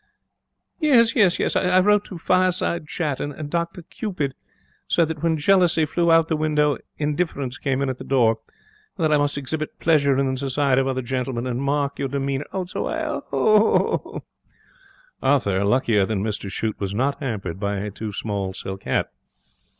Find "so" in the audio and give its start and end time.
12.65-12.87